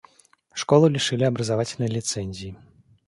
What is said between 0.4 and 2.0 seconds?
Школу лишили образовательной